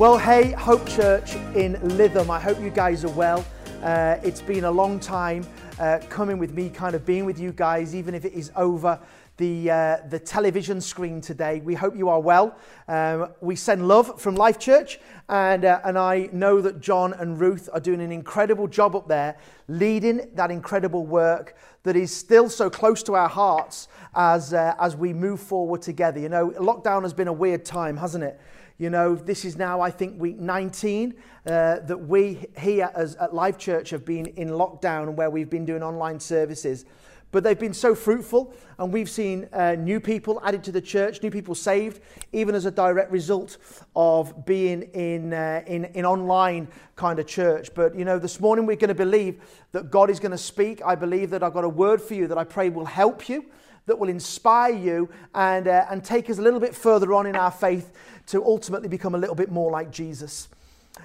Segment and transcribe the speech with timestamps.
[0.00, 2.30] Well, hey, Hope Church in Lytham.
[2.30, 3.44] I hope you guys are well.
[3.82, 5.46] Uh, it's been a long time
[5.78, 8.98] uh, coming with me, kind of being with you guys, even if it is over
[9.40, 11.60] the, uh, the television screen today.
[11.60, 12.58] We hope you are well.
[12.86, 15.00] Um, we send love from Life Church,
[15.30, 19.08] and, uh, and I know that John and Ruth are doing an incredible job up
[19.08, 24.74] there, leading that incredible work that is still so close to our hearts as, uh,
[24.78, 26.20] as we move forward together.
[26.20, 28.38] You know, lockdown has been a weird time, hasn't it?
[28.76, 31.14] You know, this is now, I think, week 19
[31.46, 35.64] uh, that we here as, at Life Church have been in lockdown where we've been
[35.64, 36.84] doing online services.
[37.32, 41.22] But they've been so fruitful, and we've seen uh, new people added to the church,
[41.22, 42.00] new people saved,
[42.32, 43.58] even as a direct result
[43.94, 47.72] of being in, uh, in, in online kind of church.
[47.74, 49.40] But, you know, this morning we're going to believe
[49.72, 50.82] that God is going to speak.
[50.84, 53.44] I believe that I've got a word for you that I pray will help you
[53.86, 57.34] that will inspire you and, uh, and take us a little bit further on in
[57.34, 57.92] our faith
[58.26, 60.48] to ultimately become a little bit more like Jesus.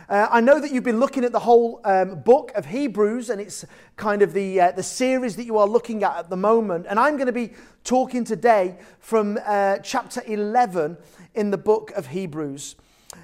[0.07, 3.41] Uh, I know that you've been looking at the whole um, book of Hebrews, and
[3.41, 3.65] it's
[3.97, 6.85] kind of the, uh, the series that you are looking at at the moment.
[6.87, 10.97] And I'm going to be talking today from uh, chapter 11
[11.33, 12.75] in the book of Hebrews.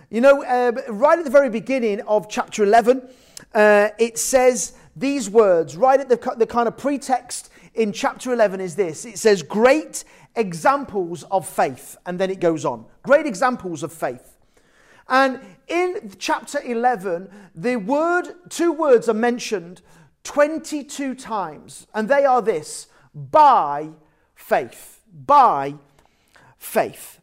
[0.09, 3.07] You know, uh, right at the very beginning of chapter 11,
[3.53, 8.59] uh, it says these words, right at the, the kind of pretext in chapter 11
[8.59, 10.03] is this it says, Great
[10.35, 11.97] examples of faith.
[12.05, 12.85] And then it goes on.
[13.03, 14.37] Great examples of faith.
[15.11, 19.81] And in chapter 11, the word, two words are mentioned
[20.23, 21.85] 22 times.
[21.93, 23.89] And they are this by
[24.33, 25.01] faith.
[25.13, 25.75] By
[26.57, 27.19] faith.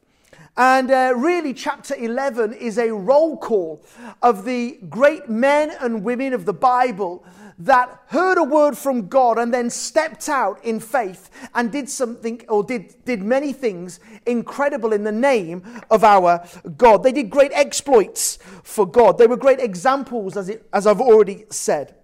[0.55, 3.83] And uh, really, chapter 11 is a roll call
[4.21, 7.25] of the great men and women of the Bible
[7.59, 12.43] that heard a word from God and then stepped out in faith and did something
[12.49, 17.03] or did, did many things incredible in the name of our God.
[17.03, 19.19] They did great exploits for God.
[19.19, 21.95] They were great examples, as, it, as I've already said.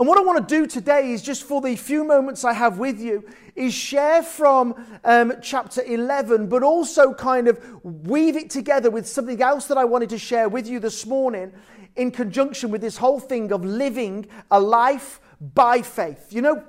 [0.00, 2.78] And what I want to do today is just for the few moments I have
[2.78, 3.22] with you,
[3.54, 4.74] is share from
[5.04, 9.84] um, chapter 11, but also kind of weave it together with something else that I
[9.84, 11.52] wanted to share with you this morning
[11.96, 16.32] in conjunction with this whole thing of living a life by faith.
[16.32, 16.64] You know,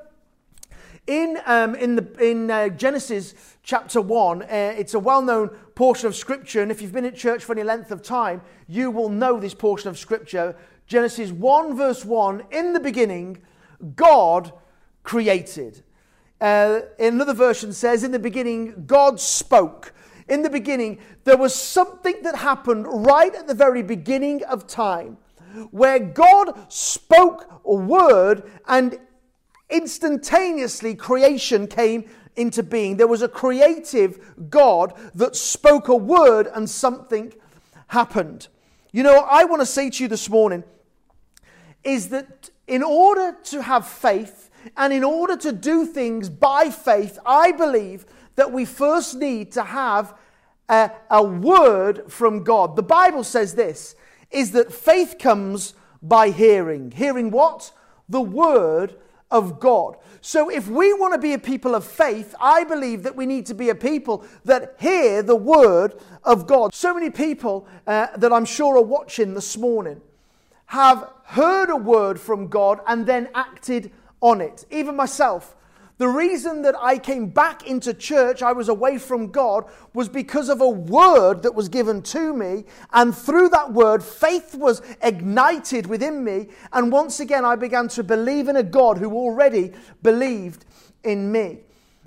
[1.07, 4.45] in, um, in, the, in uh, Genesis chapter 1, uh,
[4.77, 7.63] it's a well known portion of Scripture, and if you've been at church for any
[7.63, 10.53] length of time, you will know this portion of Scripture.
[10.91, 13.41] Genesis 1, verse 1 In the beginning,
[13.95, 14.51] God
[15.03, 15.83] created.
[16.39, 19.93] Uh, another version says, In the beginning, God spoke
[20.31, 25.17] in the beginning, there was something that happened right at the very beginning of time
[25.71, 28.97] where God spoke a word and
[29.69, 32.95] instantaneously creation came into being.
[32.95, 37.33] There was a creative God that spoke a word and something
[37.87, 38.47] happened.
[38.93, 40.63] You know, I want to say to you this morning
[41.83, 47.17] is that in order to have faith and in order to do things by faith,
[47.25, 48.05] I believe
[48.35, 50.13] that we first need to have
[50.69, 52.75] a, a word from God.
[52.75, 53.95] The Bible says this
[54.29, 56.91] is that faith comes by hearing.
[56.91, 57.71] Hearing what?
[58.07, 58.95] The word
[59.29, 59.97] of God.
[60.21, 63.45] So, if we want to be a people of faith, I believe that we need
[63.47, 66.73] to be a people that hear the word of God.
[66.73, 70.01] So many people uh, that I'm sure are watching this morning
[70.71, 74.63] have heard a word from God and then acted on it.
[74.71, 75.53] Even myself,
[75.97, 80.47] the reason that I came back into church, I was away from God, was because
[80.47, 82.63] of a word that was given to me.
[82.93, 86.47] And through that word, faith was ignited within me.
[86.71, 90.63] And once again, I began to believe in a God who already believed
[91.03, 91.59] in me.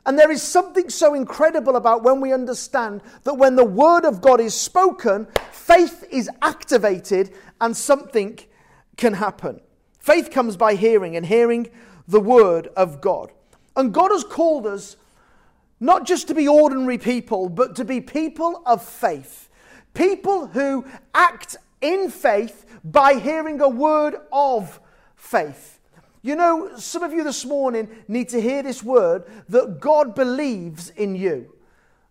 [0.07, 4.23] And there is something so incredible about when we understand that when the word of
[4.23, 8.39] God is spoken, faith is activated and something
[8.97, 9.61] can happen.
[9.99, 11.69] Faith comes by hearing, and hearing
[12.07, 13.33] the word of God.
[13.77, 14.97] And God has called us
[15.81, 19.49] not just to be ordinary people, but to be people of faith.
[19.93, 24.81] People who act in faith by hearing a word of
[25.17, 25.81] faith.
[26.23, 30.89] You know, some of you this morning need to hear this word that God believes
[30.91, 31.55] in you.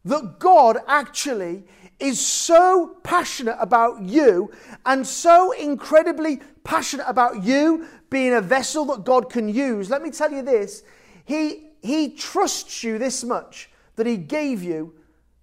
[0.05, 1.63] That God actually
[1.99, 4.51] is so passionate about you
[4.85, 9.89] and so incredibly passionate about you being a vessel that God can use.
[9.89, 10.83] Let me tell you this
[11.25, 14.93] he, he trusts you this much that He gave you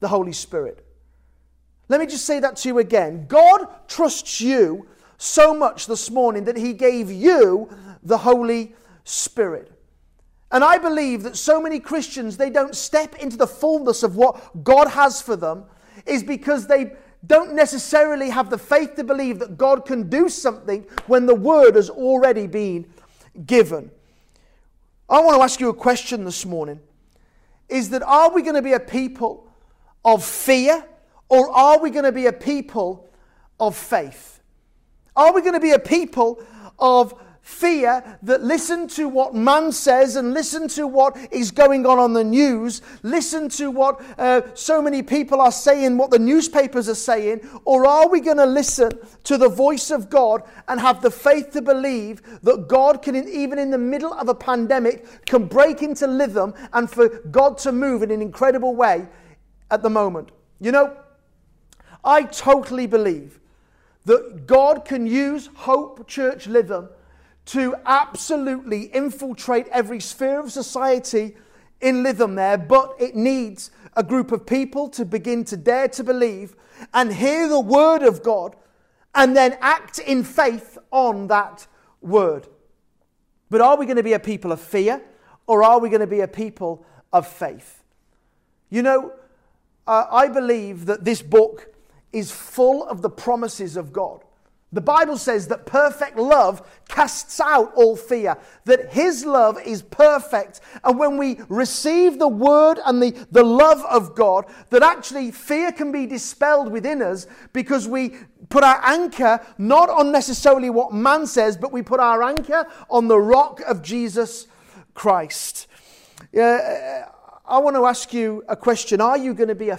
[0.00, 0.84] the Holy Spirit.
[1.88, 3.26] Let me just say that to you again.
[3.26, 4.86] God trusts you
[5.18, 7.68] so much this morning that He gave you
[8.02, 8.74] the Holy
[9.04, 9.72] Spirit.
[10.52, 14.64] And I believe that so many Christians, they don't step into the fullness of what
[14.64, 15.64] God has for them,
[16.06, 16.92] is because they,
[17.26, 21.74] don't necessarily have the faith to believe that God can do something when the word
[21.74, 22.86] has already been
[23.46, 23.90] given.
[25.08, 26.80] I want to ask you a question this morning
[27.68, 29.46] is that are we going to be a people
[30.04, 30.84] of fear
[31.28, 33.08] or are we going to be a people
[33.58, 34.40] of faith?
[35.14, 36.42] Are we going to be a people
[36.78, 41.98] of fear that listen to what man says and listen to what is going on
[41.98, 46.88] on the news, listen to what uh, so many people are saying, what the newspapers
[46.88, 48.90] are saying, or are we going to listen
[49.24, 53.58] to the voice of God and have the faith to believe that God can, even
[53.58, 58.02] in the middle of a pandemic, can break into Lytham and for God to move
[58.02, 59.08] in an incredible way
[59.70, 60.30] at the moment?
[60.60, 60.96] You know,
[62.04, 63.40] I totally believe
[64.04, 66.88] that God can use Hope Church Lytham
[67.50, 71.36] to absolutely infiltrate every sphere of society
[71.80, 76.04] in Lytham there, but it needs a group of people to begin to dare to
[76.04, 76.54] believe
[76.94, 78.54] and hear the word of God
[79.16, 81.66] and then act in faith on that
[82.00, 82.46] word.
[83.48, 85.02] But are we going to be a people of fear
[85.48, 87.82] or are we going to be a people of faith?
[88.68, 89.12] You know,
[89.88, 91.74] uh, I believe that this book
[92.12, 94.22] is full of the promises of God.
[94.72, 98.36] The Bible says that perfect love casts out all fear,
[98.66, 100.60] that His love is perfect.
[100.84, 105.72] And when we receive the word and the, the love of God, that actually fear
[105.72, 108.14] can be dispelled within us because we
[108.48, 113.08] put our anchor not on necessarily what man says, but we put our anchor on
[113.08, 114.46] the rock of Jesus
[114.94, 115.66] Christ.
[116.36, 116.58] Uh,
[117.44, 119.76] I want to ask you a question Are you going to be a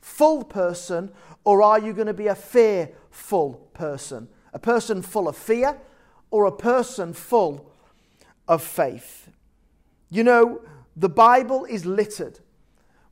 [0.00, 1.10] faithful person
[1.44, 4.28] or are you going to be a fearful person?
[4.52, 5.78] A person full of fear
[6.30, 7.70] or a person full
[8.46, 9.30] of faith?
[10.10, 10.60] You know,
[10.96, 12.40] the Bible is littered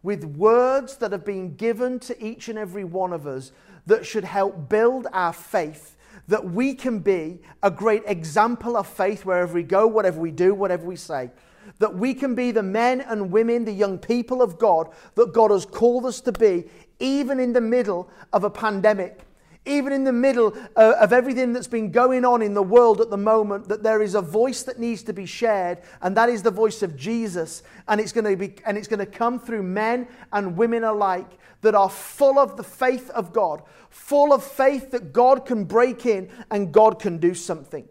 [0.02, 3.52] with words that have been given to each and every one of us
[3.86, 5.96] that should help build our faith,
[6.28, 10.54] that we can be a great example of faith wherever we go, whatever we do,
[10.54, 11.30] whatever we say.
[11.78, 15.50] That we can be the men and women, the young people of God that God
[15.50, 16.64] has called us to be,
[16.98, 19.26] even in the middle of a pandemic
[19.66, 23.10] even in the middle uh, of everything that's been going on in the world at
[23.10, 26.42] the moment, that there is a voice that needs to be shared, and that is
[26.42, 27.62] the voice of Jesus.
[27.88, 31.38] And it's going to be, and it's going to come through men and women alike
[31.62, 36.06] that are full of the faith of God, full of faith that God can break
[36.06, 37.88] in and God can do something.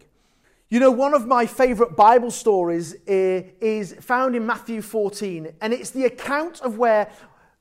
[0.75, 5.91] You know, one of my favorite Bible stories is found in Matthew 14, and it's
[5.91, 7.09] the account of where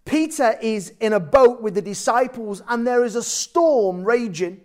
[0.04, 4.60] Peter is in a boat with the disciples and there is a storm raging.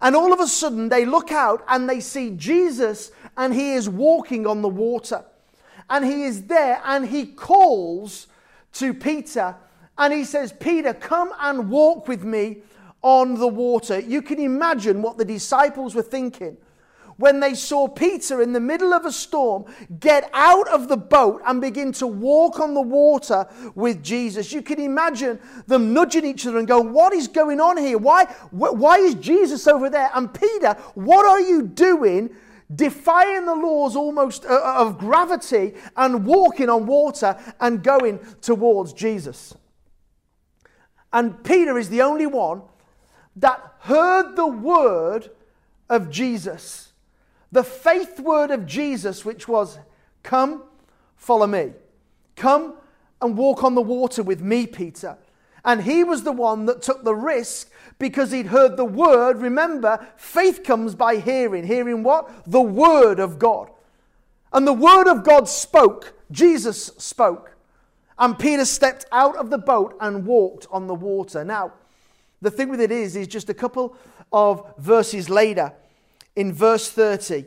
[0.00, 3.88] And all of a sudden they look out and they see Jesus and he is
[3.88, 5.24] walking on the water.
[5.88, 8.26] And he is there and he calls
[8.72, 9.54] to Peter
[9.96, 12.62] and he says, Peter, come and walk with me
[13.00, 14.00] on the water.
[14.00, 16.56] You can imagine what the disciples were thinking
[17.20, 19.66] when they saw Peter in the middle of a storm
[20.00, 24.52] get out of the boat and begin to walk on the water with Jesus.
[24.52, 27.98] You can imagine them nudging each other and going, What is going on here?
[27.98, 30.10] Why, why is Jesus over there?
[30.14, 32.30] And Peter, what are you doing?
[32.72, 38.92] defying the laws almost uh, uh, of gravity and walking on water and going towards
[38.92, 39.56] Jesus.
[41.12, 42.62] And Peter is the only one
[43.34, 45.32] that heard the word
[45.88, 46.89] of Jesus
[47.52, 49.78] the faith word of Jesus, which was,
[50.22, 50.64] Come,
[51.16, 51.72] follow me.
[52.36, 52.74] Come
[53.20, 55.18] and walk on the water with me, Peter.
[55.64, 59.38] And he was the one that took the risk because he'd heard the word.
[59.38, 61.66] Remember, faith comes by hearing.
[61.66, 62.30] Hearing what?
[62.46, 63.70] The word of God.
[64.52, 66.14] And the word of God spoke.
[66.30, 67.56] Jesus spoke.
[68.18, 71.44] And Peter stepped out of the boat and walked on the water.
[71.44, 71.72] Now,
[72.42, 73.96] the thing with it is, is just a couple
[74.32, 75.72] of verses later,
[76.36, 77.46] in verse 30,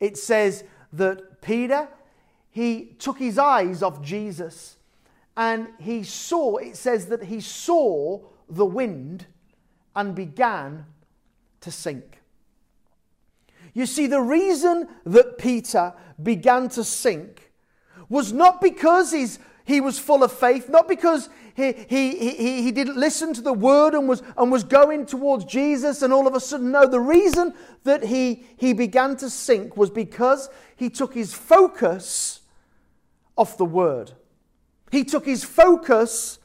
[0.00, 1.88] it says that Peter,
[2.50, 4.76] he took his eyes off Jesus
[5.36, 9.26] and he saw, it says that he saw the wind
[9.94, 10.86] and began
[11.60, 12.20] to sink.
[13.74, 17.52] You see, the reason that Peter began to sink
[18.08, 22.72] was not because he's he was full of faith, not because he, he, he, he
[22.72, 26.34] didn't listen to the word and was, and was going towards Jesus and all of
[26.34, 26.70] a sudden.
[26.70, 27.52] No, the reason
[27.84, 32.40] that he, he began to sink was because he took his focus
[33.36, 34.12] off the word.
[34.90, 36.38] He took his focus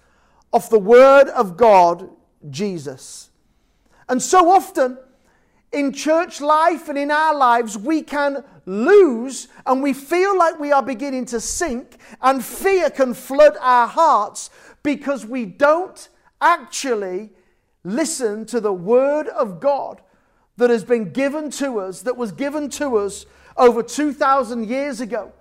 [0.51, 2.09] off the word of God,
[2.49, 3.29] Jesus.
[4.09, 4.97] And so often,
[5.73, 10.71] in church life and in our lives, we can lose and we feel like we
[10.71, 14.49] are beginning to sink, and fear can flood our hearts
[14.83, 17.31] because we don't actually
[17.83, 20.01] listen to the Word of God
[20.57, 23.25] that has been given to us, that was given to us
[23.57, 25.31] over 2,000 years ago.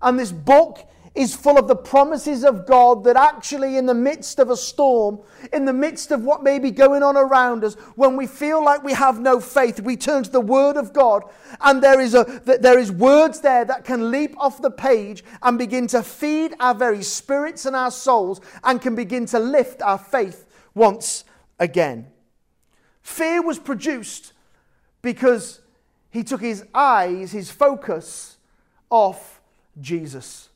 [0.00, 4.40] And this book is full of the promises of God that actually, in the midst
[4.40, 5.20] of a storm,
[5.52, 8.82] in the midst of what may be going on around us, when we feel like
[8.82, 11.22] we have no faith, we turn to the Word of God,
[11.60, 15.56] and there is, a, there is words there that can leap off the page and
[15.56, 19.98] begin to feed our very spirits and our souls and can begin to lift our
[19.98, 21.24] faith once
[21.60, 22.08] again.
[23.02, 24.32] Fear was produced
[25.00, 25.60] because
[26.10, 28.38] he took his eyes, his focus
[28.90, 29.40] off
[29.80, 30.48] Jesus.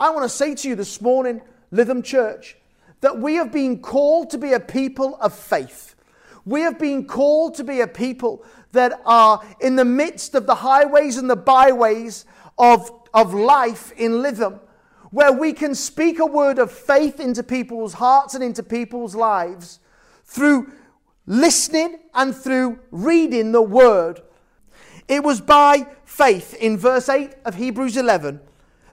[0.00, 1.40] I want to say to you this morning,
[1.72, 2.56] Lytham Church,
[3.00, 5.96] that we have been called to be a people of faith.
[6.44, 10.54] We have been called to be a people that are in the midst of the
[10.54, 12.26] highways and the byways
[12.58, 14.60] of, of life in Lytham,
[15.10, 19.80] where we can speak a word of faith into people's hearts and into people's lives
[20.26, 20.72] through
[21.26, 24.20] listening and through reading the word.
[25.08, 28.40] It was by faith in verse 8 of Hebrews 11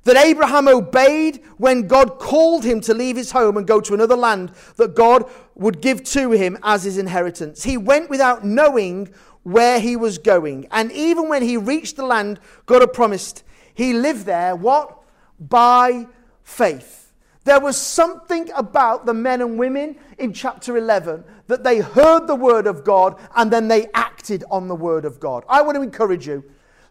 [0.05, 4.15] that Abraham obeyed when God called him to leave his home and go to another
[4.15, 7.63] land that God would give to him as his inheritance.
[7.63, 9.09] He went without knowing
[9.43, 10.67] where he was going.
[10.71, 13.43] And even when he reached the land God had promised,
[13.74, 14.97] he lived there, what?
[15.39, 16.07] By
[16.43, 17.12] faith.
[17.43, 22.35] There was something about the men and women in chapter 11 that they heard the
[22.35, 25.43] word of God and then they acted on the word of God.
[25.47, 26.43] I want to encourage you.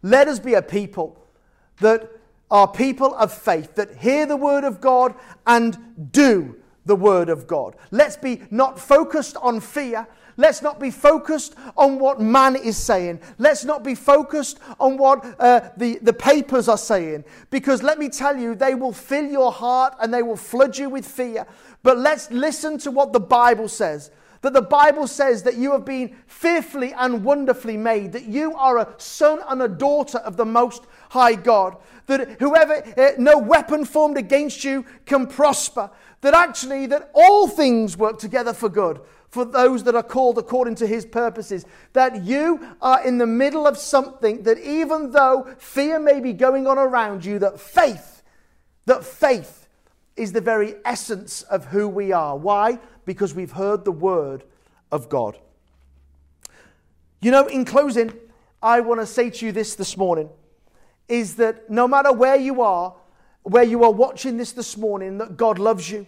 [0.03, 1.21] Let us be a people
[1.81, 2.14] that
[2.55, 5.13] are people of faith that hear the word of God
[5.45, 5.77] and
[6.13, 6.55] do
[6.87, 7.75] the word of God.
[7.91, 10.07] Let's be not focused on fear.
[10.37, 13.19] Let's not be focused on what man is saying.
[13.39, 17.25] Let's not be focused on what uh, the, the papers are saying.
[17.51, 20.89] Because let me tell you, they will fill your heart and they will flood you
[20.89, 21.49] with fear.
[21.83, 24.13] But let's listen to what the Bible says
[24.45, 28.77] that the Bible says that you have been fearfully and wonderfully made, that you are
[28.77, 33.85] a son and a daughter of the Most High God, that whoever, uh, no weapon
[33.85, 35.91] formed against you can prosper,
[36.21, 40.77] that actually, that all things work together for good for those that are called according
[40.77, 41.65] to his purposes.
[41.93, 46.67] That you are in the middle of something that even though fear may be going
[46.67, 48.23] on around you, that faith,
[48.87, 49.67] that faith
[50.17, 52.37] is the very essence of who we are.
[52.37, 52.79] Why?
[53.05, 54.45] because we've heard the word
[54.91, 55.39] of God.
[57.21, 58.13] You know, in closing,
[58.63, 60.29] I want to say to you this this morning
[61.09, 62.95] is that no matter where you are,
[63.43, 66.07] where you are watching this this morning, that God loves you,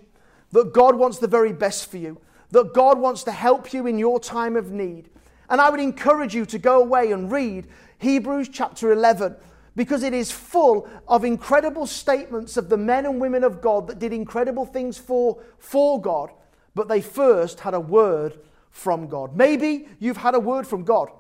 [0.53, 2.19] that God wants the very best for you,
[2.51, 5.11] that God wants to help you in your time of need.
[5.51, 7.67] And I would encourage you to go away and read
[7.99, 9.37] Hebrews chapter 11
[9.75, 13.99] because it is full of incredible statements of the men and women of God that
[13.99, 16.31] did incredible things for, for God
[16.77, 18.39] but they first had a word
[18.71, 19.35] from God.
[19.35, 21.11] Maybe you've had a word from God.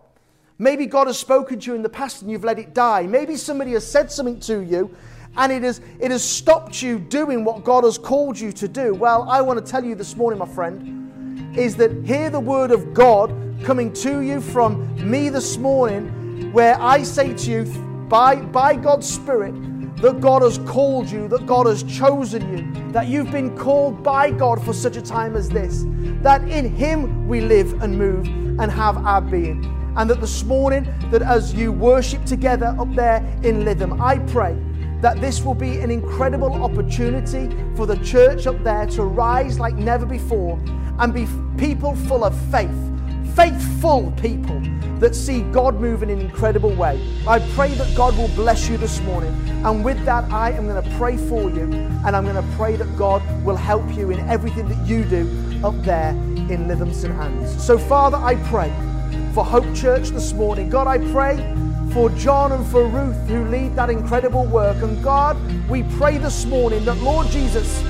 [0.58, 3.02] Maybe God has spoken to you in the past and you've let it die.
[3.02, 4.94] Maybe somebody has said something to you
[5.36, 8.94] and it has, it has stopped you doing what God has called you to do.
[8.94, 12.70] Well, I want to tell you this morning, my friend, is that hear the word
[12.70, 13.34] of God
[13.64, 17.64] coming to you from me this morning, where I say to you,
[18.08, 19.54] by, by God's Spirit,
[19.96, 24.30] that God has called you, that God has chosen you, that you've been called by
[24.30, 25.84] God for such a time as this,
[26.22, 28.26] that in Him we live and move
[28.58, 29.75] and have our being.
[29.96, 34.56] And that this morning, that as you worship together up there in Lytham, I pray
[35.00, 39.74] that this will be an incredible opportunity for the church up there to rise like
[39.74, 40.58] never before
[40.98, 41.26] and be
[41.58, 42.70] people full of faith,
[43.34, 44.60] faithful people
[44.98, 47.00] that see God move in an incredible way.
[47.28, 49.34] I pray that God will bless you this morning.
[49.64, 51.64] And with that, I am going to pray for you.
[52.04, 55.28] And I'm going to pray that God will help you in everything that you do
[55.62, 57.12] up there in Lytham St.
[57.14, 57.62] Anne's.
[57.62, 58.72] So, Father, I pray
[59.36, 60.70] for Hope Church this morning.
[60.70, 61.36] God, I pray
[61.92, 64.82] for John and for Ruth who lead that incredible work.
[64.82, 65.36] And God,
[65.68, 67.82] we pray this morning that, Lord Jesus,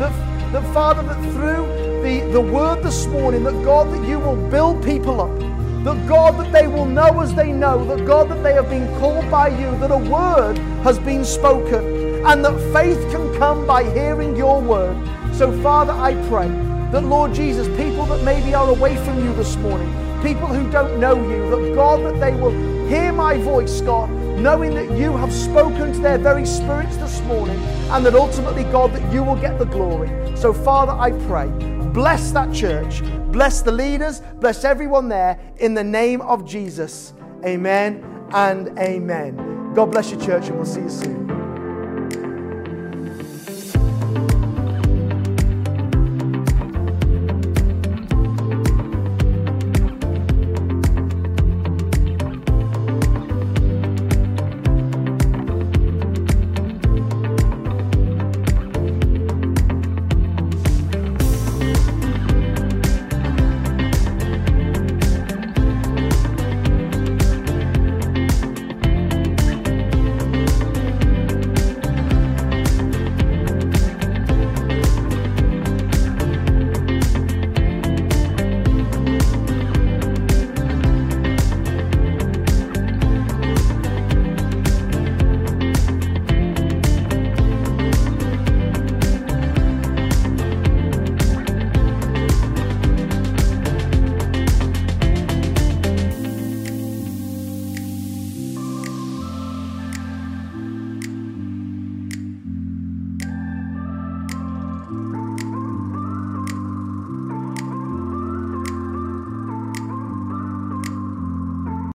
[0.00, 0.10] that,
[0.50, 4.84] that Father, that through the, the word this morning, that God, that you will build
[4.84, 5.38] people up
[5.84, 8.88] that God, that they will know as they know, that God, that they have been
[8.98, 13.84] called by you, that a word has been spoken, and that faith can come by
[13.84, 14.96] hearing your word.
[15.32, 19.56] So, Father, I pray that, Lord Jesus, people that maybe are away from you this
[19.56, 19.88] morning,
[20.22, 22.52] people who don't know you, that God, that they will
[22.88, 27.58] hear my voice, God, knowing that you have spoken to their very spirits this morning,
[27.90, 30.08] and that ultimately, God, that you will get the glory.
[30.36, 31.48] So, Father, I pray,
[31.92, 33.02] bless that church.
[33.32, 37.12] Bless the leaders, bless everyone there in the name of Jesus.
[37.44, 38.02] Amen
[38.32, 39.74] and amen.
[39.74, 41.27] God bless you, church, and we'll see you soon.